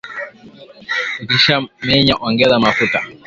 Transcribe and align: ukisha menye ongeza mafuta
ukisha 1.23 1.55
menye 1.87 2.13
ongeza 2.25 2.63
mafuta 2.65 2.99